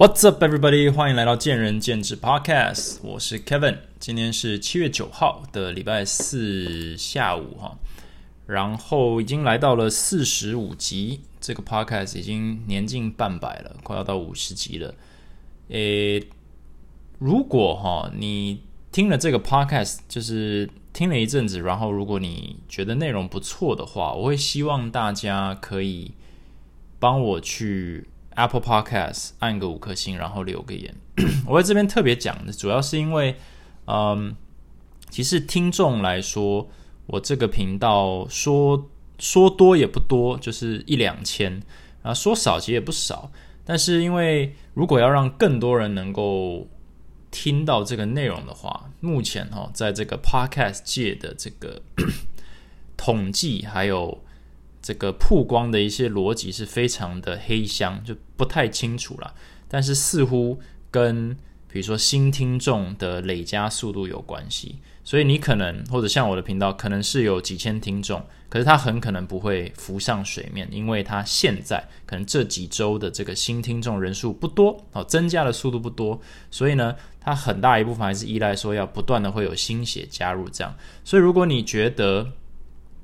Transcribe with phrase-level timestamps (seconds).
[0.00, 0.90] What's up, everybody？
[0.90, 3.80] 欢迎来到见仁见智 Podcast，我是 Kevin。
[3.98, 7.78] 今天是七月九号的礼拜四下午哈，
[8.46, 14.94] 然后已经来到了四十五集，这个 Podcast 已经年近半百了，快要到五十集了。
[15.68, 16.26] 诶，
[17.18, 26.12] 如果哈你听了这个 Podcast，就是听了一阵子，然后如果你觉得内容不错的话，我会希望大家可以
[26.98, 28.06] 帮我去。
[28.36, 30.94] Apple Podcast 按个五颗星，然后留个言。
[31.46, 33.36] 我在这边特别讲的，主要是因为，
[33.86, 34.34] 嗯，
[35.10, 36.68] 其实听众来说，
[37.06, 38.88] 我这个频道说
[39.18, 41.62] 说多也不多，就是一两千
[42.02, 43.30] 啊；说少其实也不少。
[43.64, 46.68] 但是因为如果要让更多人能够
[47.30, 51.82] 听到这个内容的话，目前哈，在这个 Podcast 界的这个
[52.96, 54.22] 统计还有。
[54.82, 59.34] 这个曝光的一些逻辑是非常的黑箱，就不太清楚了。
[59.68, 60.58] 但是似乎
[60.90, 61.36] 跟
[61.68, 80.74] 比如说新听众的累加速度有关系，所以你可能或者像我的频道，可能是有几千听众，可是它很可能不会浮上水面，因为它现在可能这几周的这个新听众人数不多哦，增加的速度不多，所以呢，它很大一部分还是依赖说要不断的会有新血加入这样。
[81.04, 82.26] 所以如果你觉得，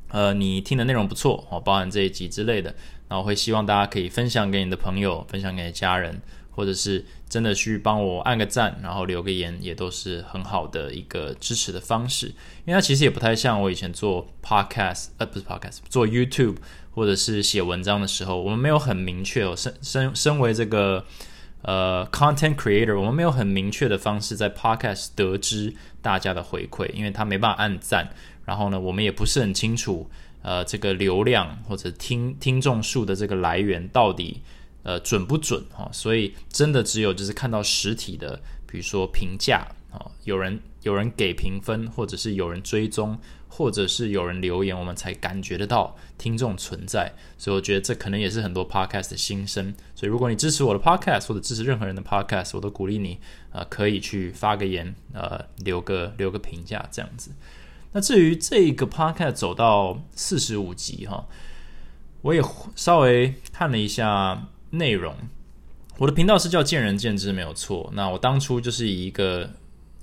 [0.08, 2.74] 呃，你听的内容不错哦，包含这一集之类的，
[3.08, 12.26] 那我会希望大家可以分享给你的朋友，分享给家人，或者是真的去帮我按个赞，然后留个言，也都是很好的一个支持的方式。
[12.64, 16.56] 因为它其实也不太像我以前做 podcast，呃，不是 podcast，做 YouTube
[16.92, 21.04] 或者是写文章的时候，我们没有很明确哦，身身身为这个
[21.62, 28.08] 呃 content creator，我们没有很明确的方式在 podcast 得知大家的回馈，因为他没办法按赞。
[28.46, 30.08] 然后呢，我们也不是很清楚，
[30.40, 34.40] 呃，这个流量或者听听众数的这个来源到底
[34.84, 35.90] 呃准不准哈？
[35.92, 43.18] 所以真的只有就是看到实体的，比如说评价啊，有人有人给评分，或者是有人追踪，
[43.48, 47.12] 或者是有人留言，我们才感觉得到听众存在。
[47.36, 49.74] 所以我觉得这可能也是很多 podcast 的心声。
[49.96, 53.18] 所以如果你支持我的 podcast 或者支持任何人的 podcast，我都鼓励你
[53.50, 57.32] 啊，可以去发个言，呃，留个留个评价这样子。
[57.92, 61.26] 那至于这个 podcast 走到四十五集哈，
[62.20, 62.42] 我也
[62.74, 65.14] 稍微看了一下内容。
[65.96, 67.90] 我的频道是叫见仁见智，没有错。
[67.94, 69.50] 那我当初就是以一个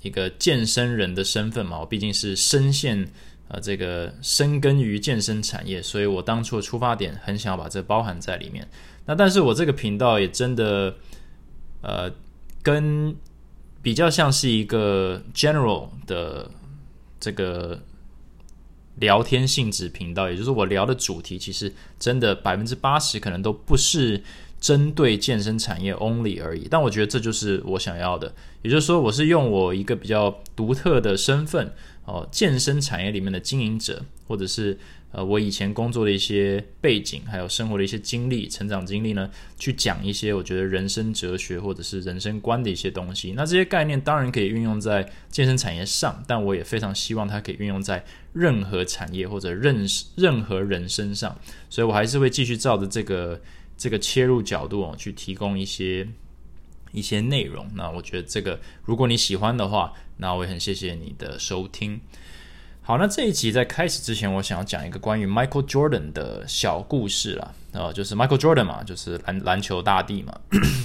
[0.02, 3.08] 一个健身人的身份嘛，我毕竟是深陷
[3.46, 8.68] 呃这个深耕于健身产业，所以我当初的出发点很想要把这包含在里面。
[9.06, 10.96] 那但是我这个频道也真的
[11.80, 12.10] 呃
[12.60, 13.14] 跟
[13.80, 16.50] 比较像是一个 general 的。
[17.24, 17.80] 这个
[18.96, 24.22] 聊天性质频道，也就是我聊的主题，其实真的百分之八十可能都不是
[24.60, 26.68] 针对健身产业 only 而已。
[26.70, 31.72] 但我觉得这就是我想要的，也就是说，我是用我一个比较独特的身份
[32.04, 34.76] 哦，健身产业里面的经营者，或者是。
[35.16, 43.32] 呃，我以前工作的一些背景，还有生活的一些经历、成长经历呢，去讲一些我觉得人生哲学或者是人生观的一些东西。
[43.36, 49.86] 那这些概念当然可以运用在健身产业上，但我也非常希望它可以运用在任何产业或者任
[50.16, 51.38] 任何人身上。
[51.70, 53.40] 所以我还是会继续照着这个
[53.76, 56.08] 这个切入角度哦，去提供一些
[56.90, 57.70] 一些内容。
[57.76, 62.00] 那我觉得这个如果你喜欢的话，那我也很谢谢你的收听。
[62.86, 67.50] 好，那这一集在开始之前，我想要讲一个关于 Michael Jordan 的小故事啦。
[67.72, 70.38] 呃，就是 Michael Jordan 嘛，就是篮篮球大帝嘛，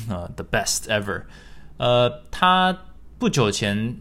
[0.10, 1.24] 呃，the best ever。
[1.76, 2.86] 呃，他
[3.18, 3.98] 不久前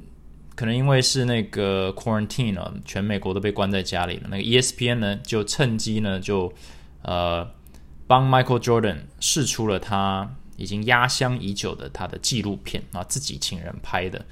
[0.55, 4.29] 可能因为是那个 quarantine 啊，全美国都被关在家里了。
[4.31, 6.53] 那个 ESPN 呢，就趁机呢，就
[7.03, 7.51] 呃
[8.07, 14.25] 帮 Michael Jordan 试出了他已经压箱已久的他的纪录片啊，自己请人拍的，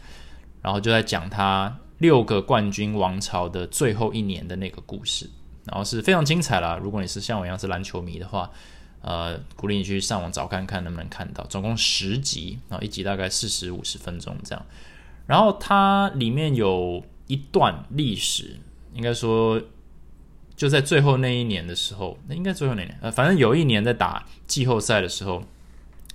[0.62, 1.76] 然后就在讲他。
[1.98, 5.30] 六个冠军王朝的最后一年的那个故事，
[5.64, 6.78] 然后是非常精彩啦。
[6.82, 8.50] 如果你是像我一样是篮球迷的话，
[9.00, 11.44] 呃，鼓励你去上网找看看能不能看到。
[11.46, 14.66] 总共十集，然后一集大概四十五十分钟这样。
[15.26, 18.58] 然后它里面有一段历史，
[18.94, 19.62] 应该说
[20.54, 25.42] 就在最后那一年的时候，那应该最后那年，呃，反正有一年在打季后赛的时候，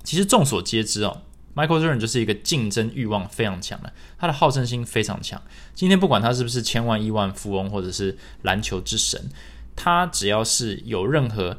[0.03, 1.21] 其实众所皆知哦。
[1.55, 5.41] Michael Jordan 就是一个竞争欲望非常强的，他的好胜心非常强。
[5.73, 9.29] 今天不管他是不是千万亿万富翁，或者是篮球之神，
[9.75, 11.57] 他只要是有任何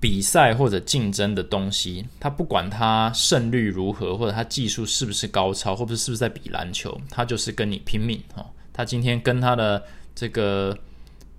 [0.00, 8.46] 比赛或者竞争的东西，他不管他胜率如何，或者他技术是不是高超，或者是不是在比篮球，他就是跟你拼命哦。
[8.72, 9.82] 他今天跟他的
[10.14, 10.76] 这个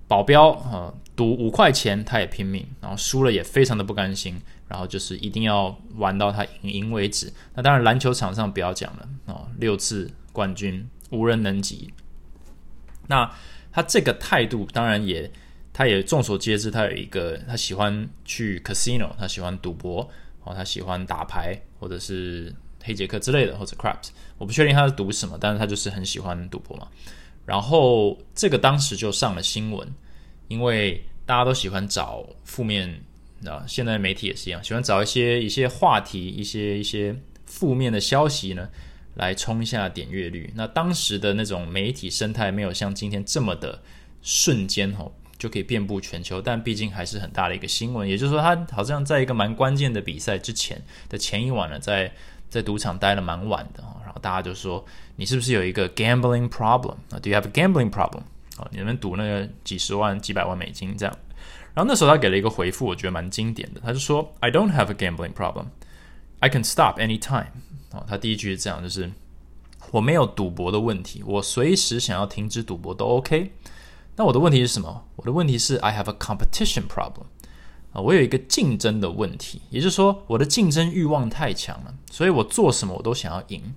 [0.08, 7.32] 保镖啊，赌五块钱他也拼命，然后输了也非常的不甘心，然后就是一定要玩到他赢赢为止。
[7.56, 11.92] 那当然篮球场上不要讲了哦，六次冠军无人能及。
[13.08, 13.32] 那
[13.72, 15.32] 他这个态度当然也，
[15.74, 20.10] 他也众所皆知，他有一个他喜欢去 casino，他喜欢赌博
[20.44, 22.54] 哦，他喜欢打牌或者是
[22.84, 26.88] 黑杰克之类的或者 craps，我不确定他是赌什么，但是他就是很喜欢赌博嘛。
[27.46, 29.88] 然后这个当时就上了新闻，
[30.48, 33.02] 因为大家都喜欢找负面
[33.46, 37.16] 啊，现在媒体也是一样，喜欢找一些一些话题、一些一些
[37.46, 38.68] 负面的消息呢，
[39.14, 40.52] 来冲一下点阅率。
[40.56, 43.82] 那当时的那种媒体生态没有像今天这么的
[44.22, 48.08] 瞬间哦，就可以遍布全球，但毕竟还是很大的一个新闻。
[48.08, 52.12] 也就是说，他好像在一个蛮关键的比赛之前的前一晚呢，在
[52.50, 53.84] 在赌场待了蛮晚的
[54.22, 54.84] 大家就说。
[55.18, 58.24] 你是不是有一个 gambling problem 啊？Do you have a gambling problem
[58.58, 58.68] 啊？
[58.70, 61.18] 你们赌那个几十万、几百万美金这样？
[61.74, 63.80] 然后那时候他给了一个回复，我觉得蛮经典的。
[63.80, 65.68] 他就说：“I don't have a gambling problem.
[66.42, 67.48] I can stop anytime。”
[67.96, 69.10] 啊，他第一句是这样，就是
[69.92, 73.54] 我没有赌博的问题，我随时想要停止赌博都 OK。
[74.18, 75.08] 那我的问题是什么？
[75.16, 77.28] 我的问题是 I have a competition problem
[77.94, 83.74] 啊，我有一个竞争的问题，也就是说我的竞争欲望太强了，所以我做什么我都想要赢。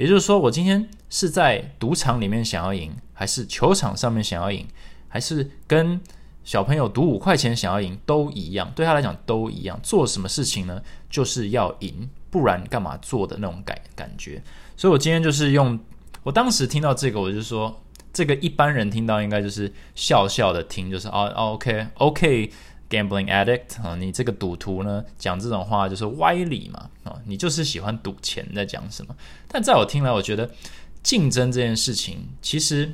[0.00, 4.66] 也就是说，我今天是在赌场里面想要赢，还是球场上面想要赢，
[5.08, 6.00] 还是跟
[6.42, 8.72] 小朋友赌五块钱想要赢，都一样。
[8.74, 9.78] 对他来讲都一样。
[9.82, 10.80] 做什么事情呢？
[11.10, 14.42] 就是要赢，不然干嘛做的那种感感觉。
[14.74, 15.78] 所以我今天就是用，
[16.22, 22.50] 我当时听到这个，我就说，这个一般人听到应该就是笑笑的听，就是哦，OK，OK。
[22.90, 29.14] Gambling addict 啊，你这个赌徒呢，讲这种话就是歪理嘛啊，你就是喜欢赌钱在讲什么？
[29.46, 30.50] 但在我听来，我觉得
[31.00, 32.92] 竞争这件事情其实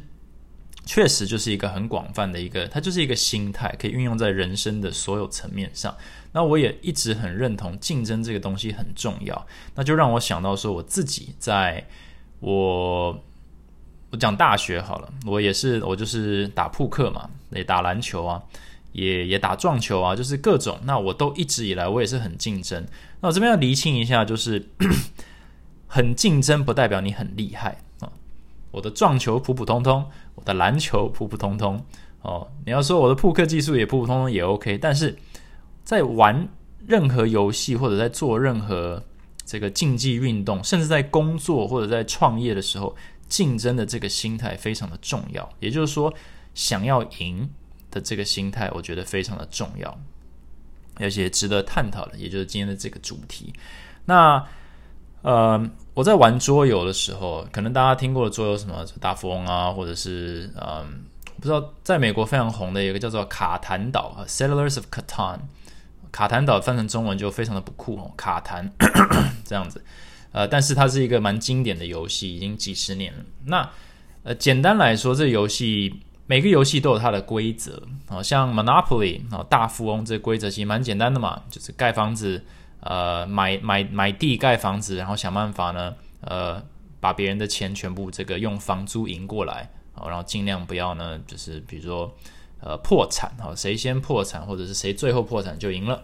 [0.84, 5.96] 确实就是一个很广泛的一个，它就是一个心态，可以运用在人生的所有层面上。
[6.32, 11.82] 那我也一直很认同竞争这个东西很重要，那就让我想到说，我自己在
[12.40, 13.12] 我
[14.10, 18.42] 我讲大学好了，我也是我就是打扑克嘛，也打篮球啊。
[18.96, 20.78] 也也打撞球啊，就是各种。
[20.84, 22.82] 那我都一直以来我也是很竞争。
[23.20, 24.70] 那我这边要厘清一下，就是
[25.86, 28.10] 很竞争不代表你很厉害啊。
[28.70, 31.84] 我的撞球普普通通，我的篮球普普通通
[32.22, 32.48] 哦。
[32.64, 35.14] 你要说我的扑克技术也普普通通也 OK，但是
[35.84, 36.48] 在玩
[36.86, 39.04] 任何游戏或者在做任何
[39.44, 42.96] 这个竞技运动，甚至在工作或者在创业的时候，
[43.28, 45.46] 竞争的这个心态非常的重要。
[45.60, 46.14] 也就是说，
[46.54, 47.50] 想要赢。
[47.90, 49.98] 的这个心态，我觉得非常的重要，
[50.96, 53.52] 而且值得探讨的，也就是今天的这个主题。
[54.06, 54.46] 那
[55.22, 61.04] 呃，我在玩桌游的时候，可能大家听过的桌游什么大富翁啊，或者是嗯，
[61.36, 65.40] 不知道在美国非常红的一个叫做卡坦岛啊，Settlers of Catan。
[66.12, 68.72] 卡坦岛翻成中文就非常的不酷哦，卡坦
[69.44, 69.84] 这样子。
[70.32, 73.24] 呃，但是它是一个蛮经典的游戏，已经几十年了。
[73.46, 73.68] 那
[74.22, 76.02] 呃，简单来说，这游戏。
[76.26, 82.44] 每个游戏都有它的规则啊，像 Monopoly 啊，大富翁这规则其实蛮简单的嘛，就是盖房子，
[82.80, 86.60] 呃，买买买地盖房子，然后想办法呢，呃，
[86.98, 92.12] 把别人的钱全部这个用房租赢过来，好，然后尽量不要呢，就是比如说
[92.60, 96.02] 呃破产，好，谁先破产或者是谁最后破产就赢了。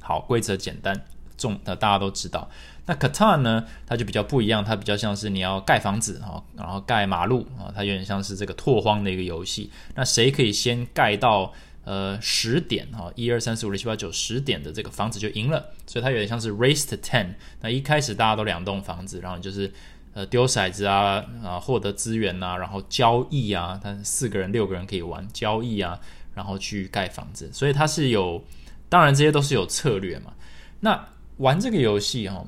[0.00, 1.04] 好，规则简单，
[1.38, 2.50] 重那大家都知道。
[2.84, 3.64] 那 Catan 呢？
[3.86, 9.70] 它就比较不一样，它比较像是你要盖房子哈，然后盖马路啊，它有点像是这个拓荒的一个游戏。
[9.94, 11.52] 那谁可以先盖到
[11.84, 15.66] 呃十点哈，一二三四五六七八九十点的这个房子就赢了。
[15.86, 17.34] 所以它有点像是 Race to Ten。
[17.60, 19.70] 那一开始大家都两栋房子，然后就是
[20.14, 26.00] 呃丢骰子啊啊，获得资源啊，然后交易啊，它四个人六个人可以玩交易啊，
[26.34, 27.50] 然后去盖房子。
[27.52, 28.42] 所以它是有，
[28.88, 30.32] 当然这些都是有策略嘛。
[30.80, 31.06] 那
[31.38, 32.46] 玩这个游戏哈。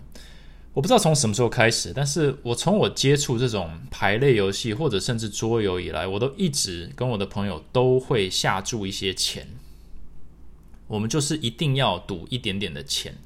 [0.73, 9.49] 我不知道从什么时候开始，但是我从我接触这种牌类游戏或者甚至桌游以来，我都一直跟我的朋友都会下注一些钱。
[10.87, 13.17] 我们就是一定要赌一点点的钱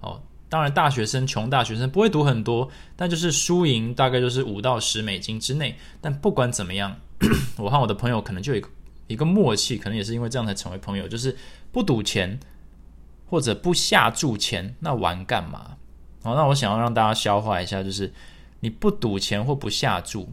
[0.00, 0.22] 哦。
[0.48, 5.76] 当然，大学生穷大学生不会赌很多，但就是输赢大概就是五到十美金之内。
[6.00, 6.96] 但不管怎么样，
[7.58, 8.68] 我和我的朋友可能就有一个
[9.08, 11.36] 一个默契，可能也是因为这样才成为朋友，就是
[11.70, 12.38] 不赌钱
[13.34, 15.76] 或者不下注钱，那玩干嘛？
[16.22, 18.12] 好，那我想要让大家消化一下，就是
[18.60, 20.32] 你不赌钱或不下注，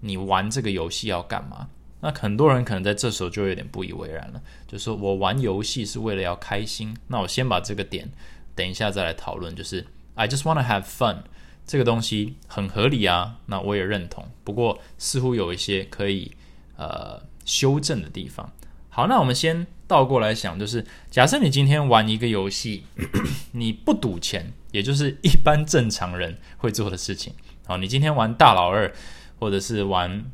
[0.00, 1.68] 你玩这个游戏要干嘛？
[2.00, 6.96] 那很多人可能在这时候就有点不以为然了，就说我玩游戏是为了要开心。
[7.06, 8.10] 那我先把这个点
[8.56, 9.86] 等一下再来讨论，就是
[10.16, 11.18] I just wanna have fun
[11.64, 14.28] 这个东西很合理啊，那我也认同。
[14.42, 16.32] 不过似乎有一些可以
[16.76, 18.50] 呃修正的地方。
[18.88, 22.84] 好，那我们先倒过来想，就是假设你今天玩一个游戏，
[23.52, 27.34] 你不赌钱，也就是一般正常人会做的事情。
[27.66, 28.90] 好，你今天玩大老二，
[29.38, 30.24] 或者是玩，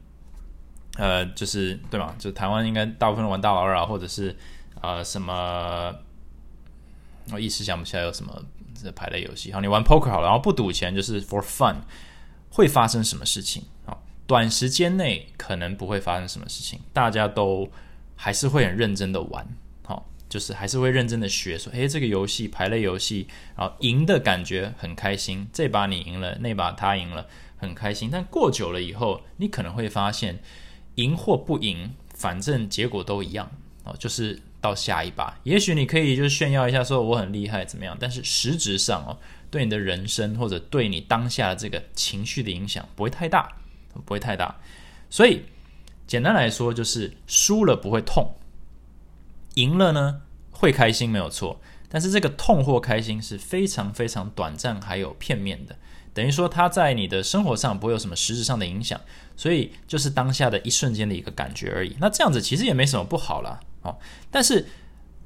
[0.96, 2.14] 呃，就是对嘛？
[2.18, 4.36] 就台湾应该大部分玩大老二啊，或者是
[4.80, 5.94] 呃什么，
[7.32, 8.44] 我一时想不起来有什么
[8.80, 9.52] 这牌类游戏。
[9.52, 11.76] 好，你玩 poker 好，然后不赌钱，就是 for fun，
[12.50, 13.64] 会发生什么事情？
[13.84, 17.68] 好，短时间内可能不会发生什么事情，大家都。
[18.22, 19.46] 还是会很认真的玩，
[19.82, 28.10] 好，就是还是会认真的学，说，诶，这个游戏排类游戏，然后赢的感觉很开心，这把你赢了，那把他赢了，很开心。
[28.12, 30.38] 但过久了以后，你可能会发现，
[30.96, 33.50] 赢或不赢，反正结果都一样，
[33.84, 39.16] 哦，就是到下一把，也许你可以就是炫耀一下，说我很厉害怎么样，但是实质上哦，
[39.50, 43.50] 对你的人生或者对你当下的这个情绪的影响不会太大，
[44.04, 44.54] 不会太大，
[45.08, 45.40] 所以。
[46.10, 48.34] 简单来说，就是输了不会痛，
[49.54, 51.60] 赢了呢会开心，没有错。
[51.88, 55.76] 但是这个痛或开心是非常非常短暂，还有片面的，
[56.12, 59.00] 等于说它在你的生活上不会有什么实质上的影响，
[59.36, 61.96] 所以就是当下的一瞬间的一个感觉而已。
[62.00, 63.60] 那这样子其实也没什么不好啦。
[63.82, 63.96] 哦。
[64.32, 64.66] 但是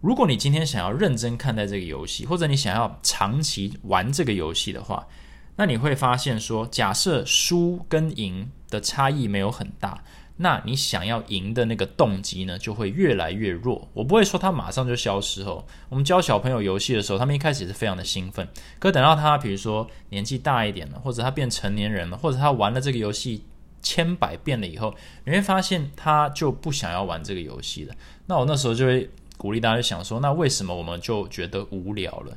[0.02, 5.08] 如果你今天想要认真看待这个游戏，或者你想要长期玩这个游戏的话，
[5.56, 10.04] 那你会发现说，假设输跟赢的差异没有很大。
[10.36, 13.88] 那你想要赢的那个动机呢，就会越来越弱。
[13.92, 15.64] 我不会说他马上就消失哦。
[15.88, 18.48] 我们教小朋友游戏的时候，他们一开始也是非常的兴奋。
[18.80, 23.44] 可等到他比如说年纪大一点了，或者他变成年人了，或者他玩了这个游戏
[23.80, 24.92] 千百遍了以后，
[25.24, 27.94] 你会发现他就不想要玩这个游戏了。
[28.26, 32.36] 那我那时候就会鼓励大家想说，那为什么我们就觉得无聊了？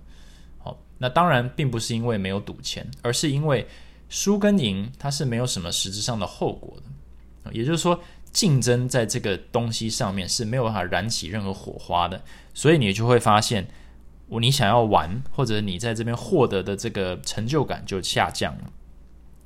[0.60, 3.68] 好，那当然并不是因为没有赌钱，而是因为
[4.08, 6.84] 输跟赢它是没有什么实质上的后果的。
[7.54, 8.00] 也就是说，
[8.32, 12.24] 竞争在这个东西上面是没有办法燃起任何火花的，
[12.54, 13.68] 所以你就会发现，
[14.28, 18.72] 我你想要玩，或者你在这边获得的这个成就感就下降了。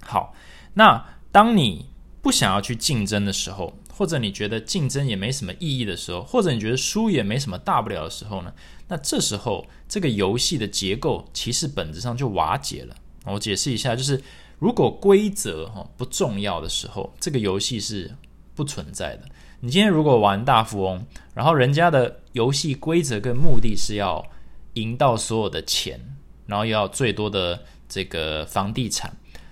[0.01, 0.33] 好，
[0.73, 1.85] 那当你
[2.21, 8.53] 不想要去竞争的时候，或者你觉得竞争也没什么意义的时候，或者你觉得输也没什么大不了的时候呢？
[8.87, 12.95] 那这时候这个游戏的结构其实本质上就瓦解了。
[13.25, 14.21] 我解释一下，就是。
[14.61, 18.11] 如果规则哈不重要的时候，这个游戏是
[18.53, 19.23] 不存在的。
[19.59, 21.03] 你今天如果玩大富翁，
[21.33, 24.23] 然后人家的游戏规则跟目的是要
[24.73, 25.99] 赢到所有的钱，
[26.45, 29.11] 然后要最多的这个房地产，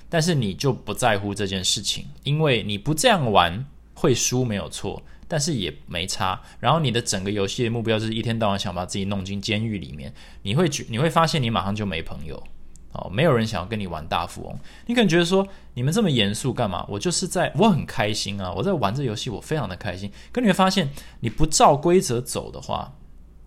[0.10, 6.40] 但是你就不在乎这件事情，因为你不这样玩会输没有错，但是也没差。
[6.60, 10.14] 然后你的整个游戏的目标就是一天到晚想把自己弄进监狱里面，
[10.44, 12.44] 你会觉你会发现你马上就没朋友。
[12.92, 14.58] 哦，没有人想要跟你玩大富翁。
[14.88, 16.86] 你可能觉得说，你们这么严肃干嘛？
[16.90, 20.12] 我就是在，我很开心啊，我在玩这游戏，我非常的开心。
[20.32, 22.94] 可你会发现，你不照规则走的话，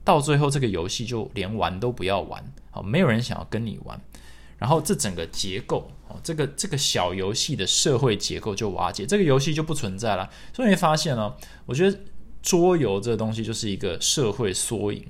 [0.05, 2.45] 到最后这个游戏就连玩都不要玩。
[2.71, 4.01] 好，没有人想要跟你玩。
[4.59, 10.31] 然后这整个结构，哦，这个这个小游戏的社会结构就瓦解，这个游戏就不存在了。
[10.53, 11.35] 所以你会发现呢，
[11.67, 11.99] 我觉得
[12.43, 15.05] 桌游这个东西就是一个社会缩影。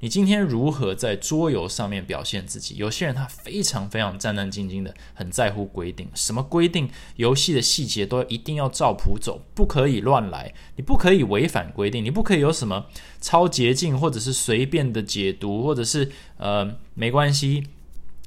[0.00, 2.76] 你今天如何在桌游上面表现自己？
[2.76, 12.86] 有些人他非常非常战战兢兢的，很在乎规定，什么规定，游戏的细节都一定要照谱走，不可以乱来，你不可以违反规定，你不可以有什么
[13.20, 17.66] 超捷径，或者是随便的解读，或者是呃没关系，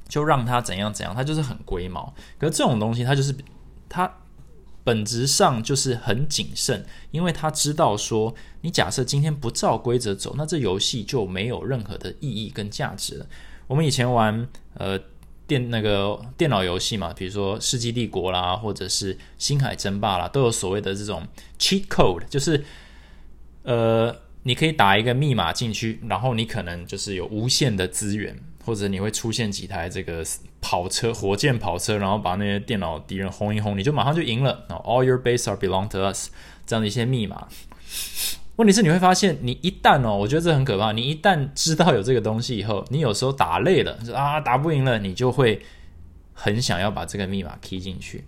[0.08, 2.14] 就让他怎样怎样，他就是很龟毛。
[2.38, 3.36] 可是这种东西，他就是
[3.88, 4.12] 他。
[4.84, 13.26] 本质上就是很谨慎，因为他知道说，你假设今天不照规则走，那这游戏就没有任何的意义跟价值了。
[13.68, 15.00] 我们以前玩呃
[15.46, 21.28] 电那个电脑游戏嘛，比如说《世纪帝国》啦，或者是《星海争霸》啦，都有所谓的这种
[21.60, 22.64] cheat code，就是
[23.64, 28.40] 呃，你可以打一个密码进去，然后你可能就是有无限的资源。
[28.70, 30.24] 或者你会出现几台这个
[30.62, 34.64] 跑车、火箭跑车，然后把那些电脑敌人轰一轰，你就马上就赢了。
[34.70, 36.30] All your base are belong to us，
[36.68, 37.48] 这样的一些密码。
[38.58, 40.92] 问题是你会发现，你一旦哦，我觉得这很可怕。
[40.92, 45.60] 你一旦知道有这个东西以后，你有时候打累了，啊，打不赢了，你就会
[46.34, 48.24] 很想要把这个密码 key 进去，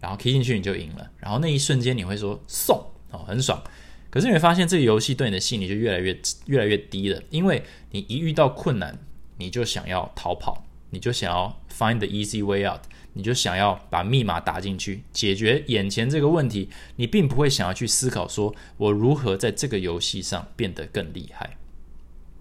[0.00, 3.62] 然后 key 进去你就赢了，然后那一瞬间你会说送哦，很爽。
[4.08, 8.98] 可是你会发现，这个游戏对你的吸引力就越来越越来越低了，因为你一遇到困难。
[9.38, 12.80] 你就想要逃跑，你就想要 find the easy way out，
[13.14, 21.56] 你就想要把密码打进去解决眼前这个问题，你并不会想要去思考说我如何在这个游戏上变得更厉害。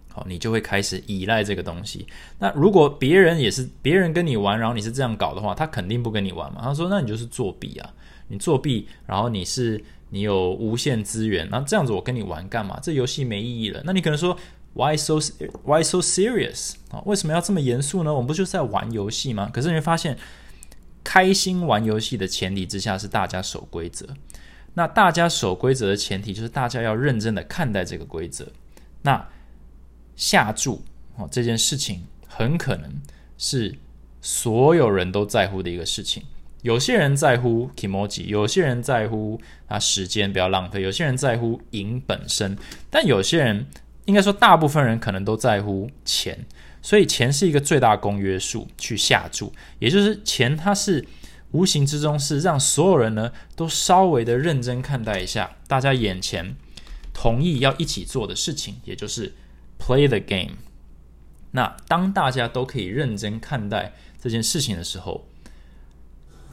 [0.10, 2.08] 好，你就会开始依赖这个东西。
[2.40, 6.62] 那如果别人也是别人跟你玩，然后你是这样搞的话，他肯定不跟你玩嘛。
[6.64, 7.94] 他说：“那你就是作弊啊！
[8.30, 12.80] 你作弊，然后你是你有无限资源，那这样子我跟你玩干嘛？
[12.82, 13.84] 这游戏没意义了。
[13.86, 14.36] 那你可能说
[14.78, 15.20] ，Why so
[15.64, 17.02] Why so serious 啊？
[17.06, 18.14] 为什么要这么严肃呢？
[18.14, 19.50] 我们不就是在玩游戏吗？
[19.52, 20.18] 可是你会发现，
[21.04, 24.08] 开心玩游戏的前提之下是大家守规则。
[24.76, 28.48] 那大家守规则的前提就是大家要认真的看待这个规则。
[29.02, 29.28] 那
[30.16, 30.84] 下注
[31.18, 33.02] 啊这件事情很可能
[33.38, 33.76] 是。
[34.20, 36.24] 所有人都在乎的一个事情，
[36.64, 42.58] 有些人在乎 emoji，有些人在乎啊时间不要浪费，有些人在乎赢本身，
[42.90, 43.68] 但有些人
[44.08, 46.46] 应该说大部分人可能都在乎钱，
[46.82, 51.06] 所以钱是一个最大公约数去下注，也就是钱它是
[51.52, 56.56] 无形之中是让所有人呢都稍微的认真看待一下大家眼前
[57.14, 59.36] 同意要一起做的事情，也就是
[59.80, 60.58] play the game。
[61.52, 63.94] 那当大家都可以认真看待。
[64.20, 65.28] 这件事情的时候，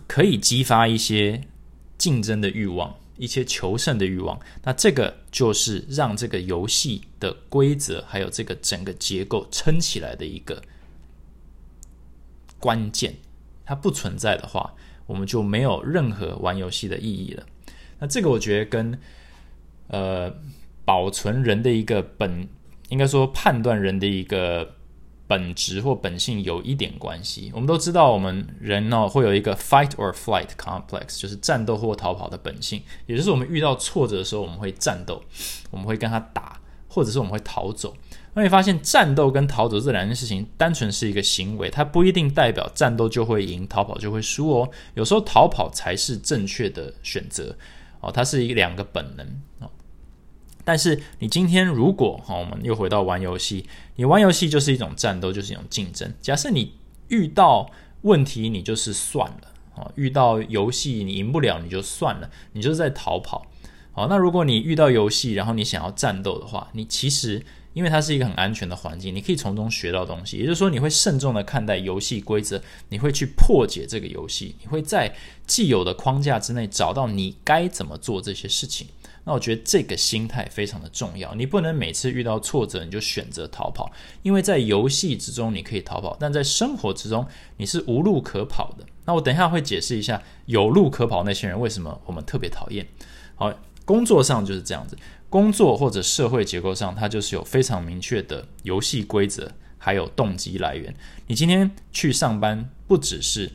[0.06, 1.40] 可以激发一些
[1.96, 4.38] 竞争的欲望，一些求胜的欲望。
[4.62, 10.62] 那这个就是让这个游戏的规则还有这个整个结构撑起来的一个
[12.59, 13.16] 关键。
[13.64, 14.75] 它不存在的话，
[15.06, 17.47] 我们就没有任何玩游戏的意义了。
[17.99, 18.99] 那这个我觉得跟
[19.88, 20.35] 呃
[20.85, 22.49] 保存人的一个本，
[22.88, 24.76] 应该说判断人的一个。
[25.26, 27.50] 本质或本性有一点关系。
[27.54, 32.82] 我们都知道，我们人呢会有一个 fight or flight complex，就是战斗或逃跑的本性。
[33.06, 35.22] 也就是我们遇到挫折的时候，我们会战斗，
[35.70, 37.96] 我们会跟他打，或者是我们会逃走。
[38.36, 44.68] 那你发现，战斗跟逃走这两件事情，单纯是一个行为，它不一定代表战斗就会赢，逃跑就会输哦。
[44.94, 47.56] 有时候逃跑才是正确的选择
[48.00, 49.24] 哦，它是一两个本能
[49.60, 49.70] 哦。
[50.64, 53.66] 但是你今天如果哈，我们又回到玩游戏，
[53.97, 56.12] 你玩游戏就是一种战斗，就是一种竞争。
[56.23, 56.73] 假设你
[57.09, 57.71] 遇到
[58.02, 63.47] 问题，你就是算了啊；遇到游戏你赢不了，你就算了，你就是在逃跑。
[63.92, 67.44] 好，那如果你遇到游戏，然后你想要战斗的话，你其实
[67.75, 70.38] 因为它是一个很安全的环境，你可以从中学到东西。
[70.38, 75.14] 也就是说，你会慎重的看待游戏规则，你会去破解这个游戏，你会在
[75.47, 78.88] 既有的框架之内找到你该怎么做这些事情。
[79.26, 83.90] 那我觉得这个心态非常的重要，你不能每次遇到挫折你就选择逃跑，
[84.22, 88.84] 因为在游戏之中你可以逃跑，但在生活之中你是无路可跑的。
[89.06, 92.87] 那我等一下会解释一下有路可跑那些人为什么我们特别讨厌。
[93.34, 93.52] 好，
[93.87, 94.96] 工作上就是这样子，
[95.30, 100.94] 工作或者社会结构上它就是有非常明确的游戏规则，还有动机来源。
[101.26, 103.50] 你今天去上班不只是，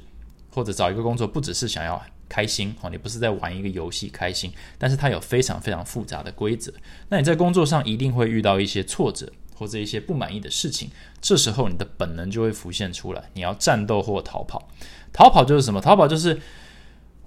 [0.51, 2.01] 或者找一个工作不只是想要。
[2.29, 6.71] 开心哦，你不是在玩一个游戏开心，但是它有非常非常复杂的规则。
[7.09, 10.89] 那你在工作上一定会遇到一些挫折或者一些不满意的事情，
[11.19, 14.69] 这时候你的本能就会浮现出来，你要战斗或逃跑。
[15.11, 15.81] 逃跑就是什么？
[15.81, 16.39] 逃跑就是。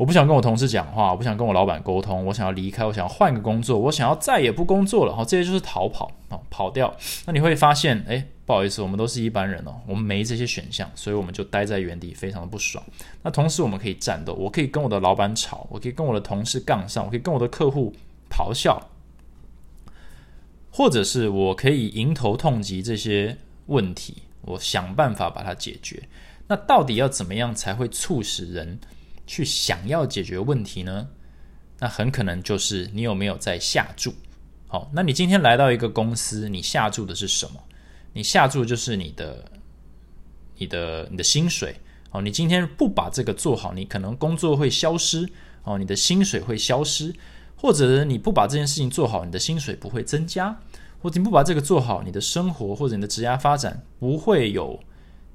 [0.03, 5.15] 我不想跟我同事讲话，我不想跟我老板沟通，我想要离开，我想要换个工作，我想要再也不工作了。
[5.15, 6.93] 好，这些就是逃跑啊，跑掉。
[7.25, 12.85] 那你会发现，哎，不好意思，我们都是一般人哦，我们没这些选项，所以我们就待在原地，非常的不爽。
[13.23, 17.95] 那同时，我们可以战斗，我可以跟我的老板吵，我可以跟我的同事杠上，我可以跟我的客户
[18.29, 18.91] 咆哮，
[20.73, 23.37] 或者是我可以迎头痛击这些
[23.67, 26.03] 问题，我想办法把它解决。
[26.49, 28.81] 那到底要怎么样才会促使人？
[29.26, 31.08] 去想要解决问题呢？
[31.78, 34.14] 那很可能就是你有没有在下注。
[34.68, 37.61] 好，那你今天来到一个公司，你下注的是什么？
[38.12, 39.44] 你下注就是你的、
[40.58, 41.76] 你的、你的薪水。
[42.11, 45.28] 哦，你今天不把这个做好，你可能工作会消失。
[45.64, 47.14] 哦，你的薪水会消失，
[47.56, 50.61] 或者你不把这件事情做好，你的薪水不会增加，
[51.00, 54.78] 或者你不把这个做好，你的生活或者你的职业发展不会有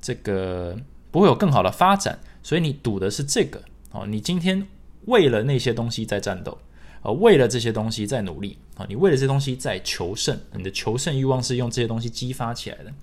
[0.02, 0.78] 这个
[1.12, 2.20] 不会有更好的发展。
[2.44, 3.62] 所以你赌的是这个。
[3.98, 4.68] 哦，你今天
[5.06, 6.56] 为了那些东西在战斗，
[7.02, 12.94] 呃，为了这些东西在努力啊，你为了这些东西在求胜，你的求胜欲望是用这些东西激发起来的，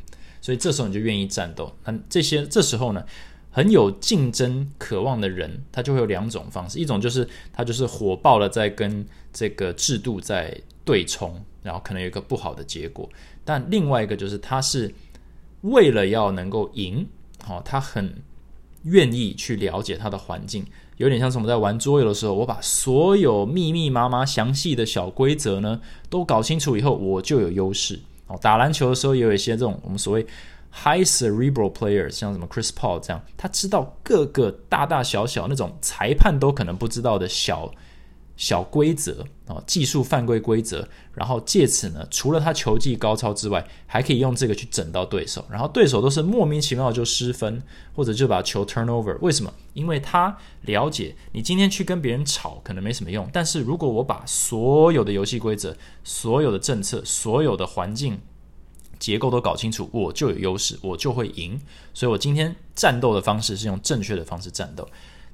[0.41, 1.75] 所以这时候你就愿意战斗。
[1.85, 3.05] 那这些这时候呢，
[3.51, 13.09] 很有竞争渴望的人，他就会有两种方式，一种就是他就是火爆的在跟这个制度在对冲，然后可能有一个不好的结果；
[13.45, 14.95] 但另外一个就是他是
[15.63, 17.05] 为了要能够赢，
[17.43, 18.15] 好，他很。
[18.85, 20.65] 愿意去了解它的环境，
[20.97, 27.99] 有点像是我们在玩桌游的时候，我把所有密密麻麻、详细的小规则呢都搞清楚以后，我就有优势。
[28.27, 30.25] 哦，打篮球的时候也有一些这种我们所谓
[30.73, 37.71] high cerebral players，像什么 Chris Paul 这样，他知道各个大大小小那种裁判都可能不知道的小
[38.37, 47.63] 小规则啊，技术犯规规则，然后借此呢，除了他球技高超之外，还可以用这个去整到对手，然后对手都是莫名其妙就失分，
[47.95, 49.17] 或者就把球 turn over。
[49.21, 49.53] 为什么？
[49.73, 58.21] 因为他了解你今天去跟别人吵可能没什么用，但是如果我把所有的游戏规则、所有的政策、所有的环境
[58.99, 61.61] 结构都搞清楚，我就有优势，我就会赢。
[61.93, 64.89] 所以我今天战斗的方式是用正确的方式战斗。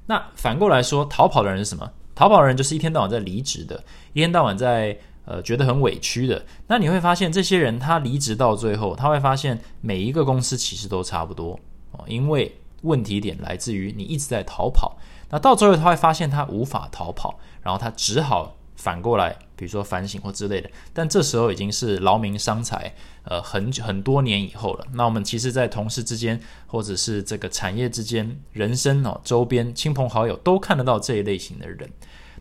[0.05, 1.91] 那反过来说，逃跑的人是什么？
[2.15, 6.45] 逃跑的人就是一天到晚在离职的，一天到晚在呃觉得很委屈的。
[6.67, 11.59] 那你会发现，这些人他离职到最后，他会发现每一个公司其实都差不多
[11.91, 14.97] 哦，因为问题点来自于你一直在逃跑。
[15.29, 18.55] 那到最后他会发现他无法逃跑，然后他只好。
[18.73, 22.91] 反过来，比如说反省或之类的，但这时候已经是劳民伤财，
[23.25, 24.87] 呃，很很多年以后了。
[24.93, 31.87] 那我们其实，在同事之间，或者是这个产业之间，人生哦，周边亲朋好友都看得到这一类型的人。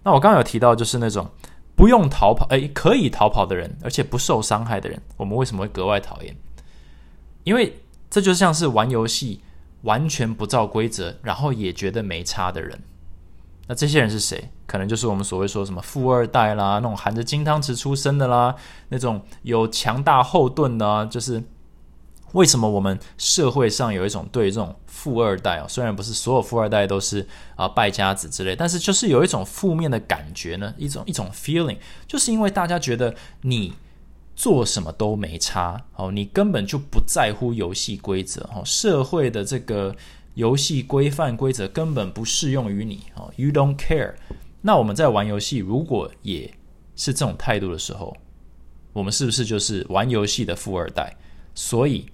[0.02, 1.30] 那我刚刚有提到，就是那种
[1.76, 6.34] 不用逃跑，诶，可以逃跑的人，而且不受伤害的人，我们为什么会格外讨厌？
[7.44, 7.78] 因为
[8.08, 9.42] 这就像是玩游戏
[9.82, 12.80] 完全不照规则，然后也觉得没差的人。
[13.70, 14.50] 那这些人是谁？
[14.66, 18.52] 可能就是我们所谓说什么富二代啦，那种含着金汤匙出生的啦，
[18.88, 21.40] 那种有强大后盾的，就是
[22.32, 31.78] 为什么我们社会上有一种对这种富二代啊，虽然不是所有富二代都是啊败家子之类，但是就是有一种负面的感觉呢，一种一种 feeling，
[32.08, 33.74] 就是因为大家觉得你
[34.34, 39.94] 做什么都没差哦，你根本就不在乎游戏规则哦，社会的这个。
[40.40, 44.14] 游戏规范规则根本不适用于你哦，You don't care。
[44.62, 46.52] 那我们在玩游戏，如果也
[46.96, 48.16] 是这种态度的时候，
[48.94, 51.14] 我们是不是就是玩游戏的富二代？
[51.54, 52.06] 所以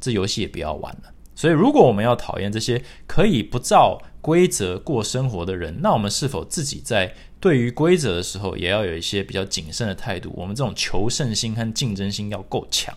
[0.00, 1.12] 这游戏也不要玩了。
[1.34, 10.32] 所以，如果我们要讨厌这些可以不照规则过生活的人，那我们是否自己在对于规则的时候，也要有一些比较谨慎的态度？
[10.36, 12.96] 我们这种求胜心和竞争心要够强，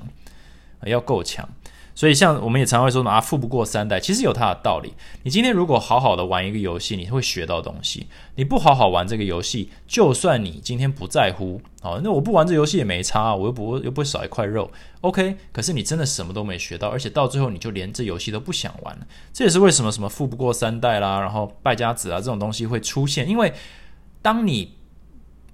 [0.85, 1.49] 要够强。
[1.97, 4.93] 所以，像我们也常会说啊，富不过三代，其实有它的道理。
[5.23, 8.05] 你今天如果好好的玩一个游戏，你会学到东西；
[8.35, 14.69] 你不好好玩这个游戏，就算你今天不在乎，哦，那我不玩这游戏也没差，我又不又不会少一块肉
[15.01, 15.37] ，OK。
[15.51, 19.07] 可是你真的什么都没学到，而且到最后你就连这游戏都不想玩了。
[19.33, 23.51] 这也是为什么什么富不过三代啦，然后败家子啊这种东西会出现，因为
[24.21, 24.75] 当你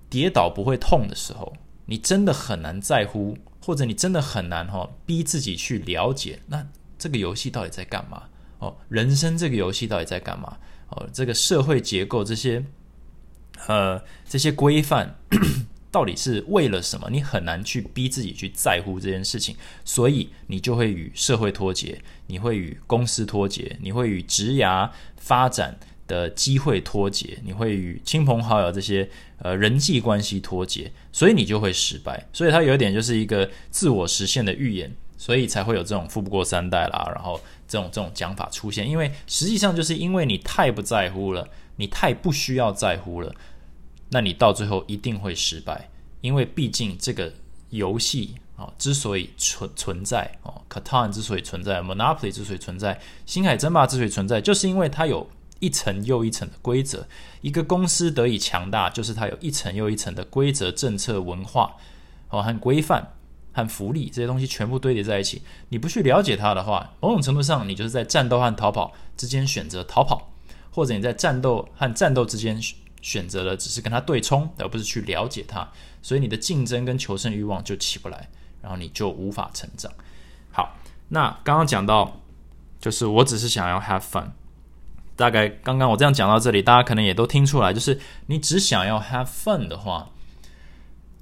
[0.09, 1.53] 跌倒不会痛的时候，
[1.85, 3.37] 你真的很难在乎。
[3.65, 6.67] 或者你真的很难哈，逼自己去了解那
[6.99, 8.23] 这个游戏到底在干嘛
[8.59, 8.75] 哦？
[8.89, 10.57] 人生这个游戏到底在干嘛
[10.89, 11.07] 哦？
[11.13, 12.65] 这个社会结构这些
[13.67, 15.15] 呃这些规范
[15.89, 17.09] 到底是为了什么？
[17.09, 25.79] 你很难去逼自己去在乎这件事情，所以你就会与社会脱节，你会与公司脱节，你会与职涯发展。
[26.13, 32.27] 的机会脱节，你会与亲朋好友这些呃人际关系脱节，所以你就会失败。
[32.31, 38.87] 所以它有一点就是一个自我实现的预言，所以才会有这种富不过三代啦，然后这种这种讲法出现。
[38.87, 43.33] 因为实际上就是因为你太不在乎了，你太不需要在乎了，
[44.09, 45.89] 那你到最后一定会失败。
[46.21, 47.33] 因为毕竟这个
[47.71, 55.27] 游戏啊之所以存存在哦，Catan 之所以存在，Monopoly 之所以存在，星海争霸之所以存在，就是因为它有。
[55.63, 57.07] 一层又一层的规则，
[57.39, 61.77] 一个公司得以强大，就是它有一层又一层的规则、政策、文化
[62.27, 63.13] 哦和规范
[63.53, 65.41] 和福利这些东西全部堆叠在一起。
[65.69, 70.33] 你不去了解它的话，某种程度上，你就是在战斗和逃跑之间选择逃跑，
[70.69, 72.61] 或者你在战斗和战斗之间
[73.01, 75.71] 选择了只是跟它对冲，而不是去了解它。
[76.01, 78.27] 所以你的竞争跟求胜欲望就起不来，
[78.61, 79.89] 然后你就无法成长。
[80.51, 80.75] 好，
[81.07, 82.19] 那刚刚讲到，
[82.81, 84.31] 就是我只是想要 have fun。
[85.15, 90.09] 大概刚刚我这样讲到这里，大家可能也都听出来，就是你只想要 have fun 的话，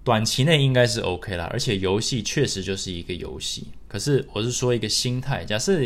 [0.03, 1.49] 短期内应该是 OK 啦。
[1.51, 3.67] 而且游戏确实就是一个游戏。
[3.89, 5.81] 可是我是说一个心态，假设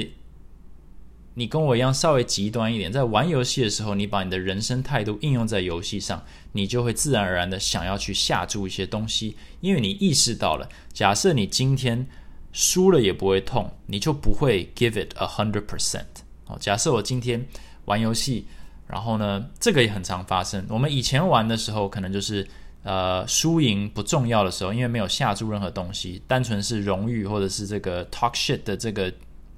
[1.33, 12.07] 你跟我一样稍微极端一点，在玩游戏的时候，你把你的人生态度应用在游戏上，你就会自然而然的想要去下注一些东西，因为你意识到了，假设你今天
[12.53, 16.05] 输了也不会痛，你就不会 give it a hundred percent。
[16.45, 17.47] 哦，假设我今天。
[17.85, 18.45] 玩游戏，
[18.87, 20.65] 然后呢，这个也很常发生。
[20.69, 22.47] 我们以前玩的时候，可能就是
[22.83, 29.11] 呃输赢不重要的时候，因为没有下注任何东西，单纯是荣誉或者是这个 talk shit 的这个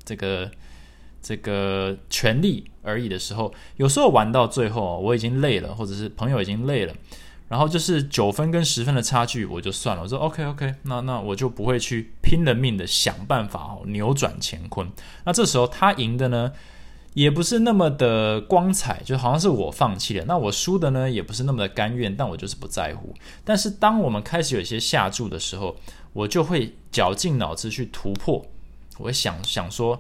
[0.06, 0.50] 这个
[1.22, 6.94] 这个权利而已的时候，有时候玩到最后，我已经累了，或者是朋友已经累了，
[7.50, 10.04] 然后就是九分跟十分的差距，我就算了。
[10.04, 14.90] 我说 OK OK，那那我就不会去拼了命的想办法哦扭转乾坤。
[15.26, 16.52] 那这时候他赢的呢？
[17.18, 20.26] 也不是那么的光彩，就好像是我放弃了。
[20.28, 23.12] 那我输的呢，也不是那么的甘愿，但我就是不在乎。
[23.44, 25.76] 但是当我们开始有一些下注的时候，
[26.14, 28.46] 我就会绞尽脑汁去突破。
[29.00, 30.00] 我会想想说，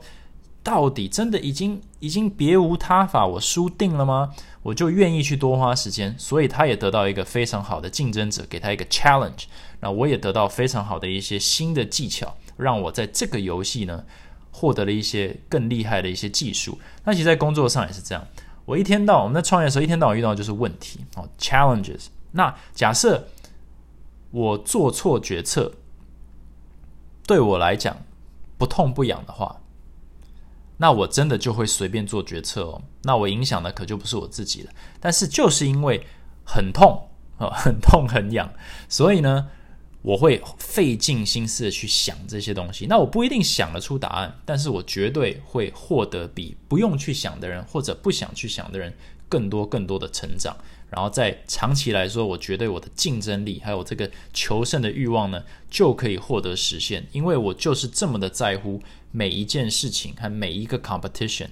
[0.61, 4.35] 到底真的已经已经别无他法，我输定了吗？
[4.61, 6.13] 我就愿意去多花时间。
[6.19, 9.45] 所以他也得到一个非常好的竞争者，给他一个 challenge。
[9.79, 14.03] 那我也得到非常好的一些新的技巧，让我在这个游戏呢
[14.51, 16.79] 获得了一些更厉害的一些技术。
[17.03, 18.27] 那其实，在工作上也是这样。
[18.65, 22.07] 我一天到晚我们在创业的时候，一天到晚遇到的就是问题哦，challenges。
[22.31, 23.27] 那假设
[24.31, 25.73] 我做错决策。
[27.27, 27.97] 对我来讲
[28.57, 29.57] 不痛不痒的话，
[30.77, 32.81] 那我真的就会随便做决策哦。
[33.01, 34.71] 那我影响的可就不是我自己了。
[35.01, 36.07] 但是就是因为
[36.45, 38.49] 很痛啊，很痛很痒，
[38.87, 39.49] 所以呢，
[40.01, 42.85] 我会费尽心思的去想这些东西。
[42.85, 48.93] 那我不一定想得出答案，但是我绝对会获得比不用去想的人或者不想去想的人
[49.27, 50.55] 更多更多的成长。
[50.89, 57.05] 然后在长期来说，我觉得我的竞争力还有这个求胜的欲望呢，就可以获得实现。
[57.11, 58.81] 因为我就是这么的在乎
[59.11, 61.49] 每一件事情和每一个 competition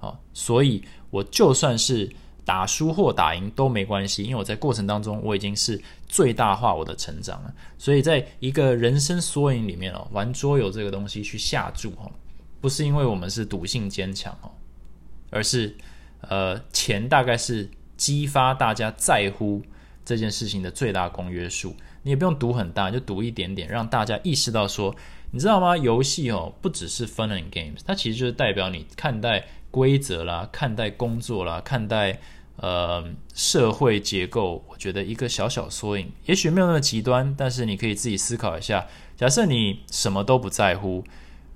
[0.00, 2.10] 啊，所以我就算是
[2.44, 7.54] 打输或打赢都没关系，因为我在过程当中我已经是最大化我的成长了。
[7.78, 12.10] 所以在一个人生缩影里面哦，玩桌游这个东西去下注哦，
[12.60, 14.50] 不是因为我们是赌性坚强哦，
[15.30, 15.76] 而是
[16.20, 17.68] 呃钱大概是。
[17.94, 19.62] 激发大家在乎
[20.04, 24.92] 这件事情的最大公约数，你也不用赌很大，就赌一点点，让大家意识到说，
[25.30, 25.76] 你知道吗？
[25.76, 32.20] 游戏哦，不只是 fun and games，它其实就是代表你看待规则啦，看待工作啦，看待
[32.56, 33.04] 呃
[33.34, 34.64] 社会结构。
[34.68, 41.02] 我觉得一个小小缩影，也许没有那么极端，但是你可以自己思考一下：假设你什么都不在乎，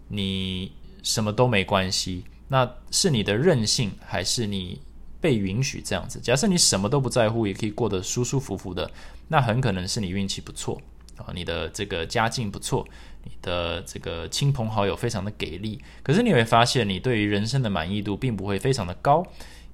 [0.09, 0.73] 你
[1.05, 4.81] 什么都没关系，那是你的任性，还是你？
[5.19, 8.89] 被允许这样子，假设你什么都不在乎，也可以过得舒舒服服的，
[9.27, 10.81] 那很可能是你运气不错
[11.17, 12.87] 啊，你的这个家境不错，
[13.25, 15.83] 你的这个亲朋好友非常的给力。
[16.03, 19.25] 可是你会发现，你对于人生的满意度并不会非常的高，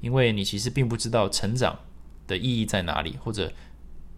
[0.00, 1.78] 因为你其实并不知道成长
[2.26, 3.52] 的意义在哪里，或者，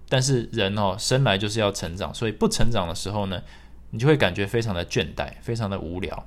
[0.09, 3.43] 但是人哦生来就是要成长，所以不成长的时候呢，
[3.91, 6.27] 你就会感觉非常的倦怠，非常的无聊。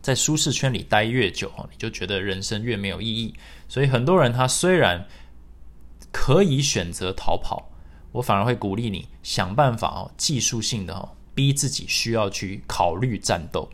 [0.00, 3.34] 在舒适圈里待越久，你就觉得人生越没有意义。
[3.68, 5.06] 所以很多人他虽然
[6.10, 7.71] 可以选择逃跑，
[8.12, 13.68] 我反而会鼓励你想办法哦，技术性的哦，逼自己需要去考虑战斗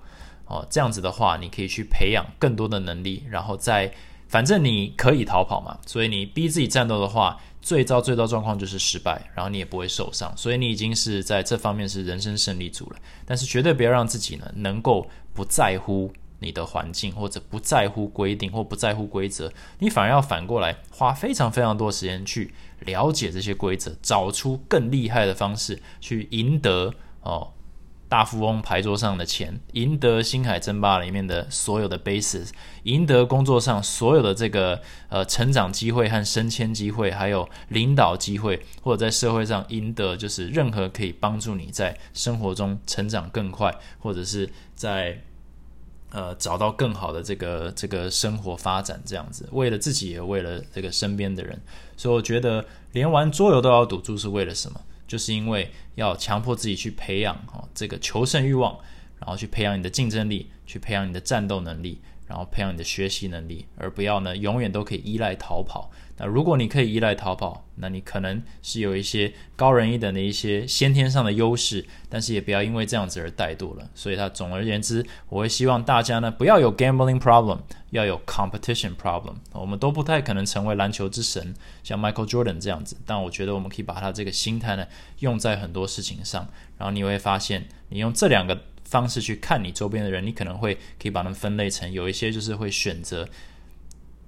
[0.47, 0.67] 哦。
[0.71, 3.93] 这样子的话，你可以去培养更多的能力，然后再
[4.29, 12.97] 反正你可以逃跑嘛，所以你逼自己战斗的话，最糟最糟状况就是失败，然后你也不会受伤，所以你已经是在这方面是人生胜利组了。
[13.27, 15.07] 但是绝对不要让自己呢能够。
[15.35, 27.53] 不在乎你的环境，或者不在乎规定，或不在乎规则，你反而要反过来花非常非常多时间去了解这些规则，找出更厉害的方式去赢得哦
[28.09, 32.49] 大富翁牌桌上的钱，赢得星海争霸里面的所有的 bases，
[32.85, 45.23] 赢得工作上所有的这个呃成长机会和升迁机会，还有领导机会，或者在社会上赢得就是任何可以帮助你在生活中成长更快，或者是在
[46.11, 51.61] 呃，找到更好的这个这个生活发展，这样子，为了自己也为了这个身边的人，
[51.97, 54.81] 所以我觉得连玩桌游都要赌注是为了什么？
[55.07, 58.79] 就是因为要强迫自己去培养哦这个求胜欲望，
[59.19, 65.91] 然后去培养你的竞争力，去培养你的战斗能力，然后培养你的学习能力，而不要呢永远都可以依赖逃跑。
[66.21, 73.89] 那如果你可以依赖逃跑，那你可能是有一些高人一等的一些先天上的优势，但是也不要因为这样子而怠惰了。
[73.95, 77.61] 所以，他总而言之，我会希望大家呢不要有 gambling problem，
[77.91, 79.35] 要有 competition problem。
[79.53, 84.85] 我们都不太可能成为篮球之神，像 Michael Jordan 这样子，但我觉得我们可以把他这个心态呢
[85.21, 93.29] 用在很多事情上，然后你会发现，你用这两个方式去看你周边的人，你可能会可以把他们分类成有一些就是会选择。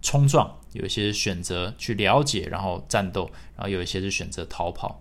[0.02, 4.98] 冲撞，有一些选择去了解，然后战斗，然后有一些是选择逃跑。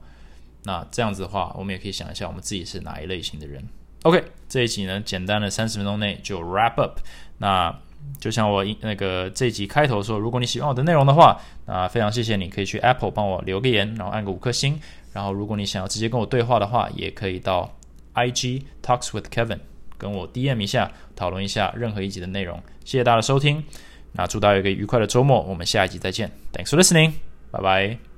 [0.63, 3.63] 那这样子的话，我们也可以想一下，我们自己是哪一类型的人。
[4.03, 6.99] OK，这一集呢，简单的三十分钟内就 wrap up。
[7.37, 7.73] 那
[8.19, 14.77] 就像我那个这一集开头说，如果你喜欢我的内容的话，那非常谢谢你可以去 Apple 帮我留个言，然后按个五颗星。
[15.13, 17.73] 然后如果你想要直接跟我对话的话，也可以到
[18.15, 19.59] IG Talks with Kevin
[19.97, 22.61] 跟我 DM 一下，讨论一下任何一集的内容。
[22.85, 23.63] 谢谢大家的收听。
[24.13, 26.31] 那祝大家有一个愉快的周末，我们下一集再见。
[26.51, 27.13] Thanks for listening，
[27.51, 28.08] 拜拜。